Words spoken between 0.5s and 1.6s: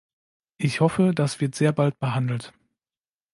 Ich hoffe, das wird